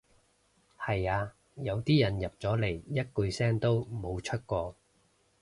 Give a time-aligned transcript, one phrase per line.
[0.79, 4.75] 係呀，有啲人入咗嚟一句聲都冇出過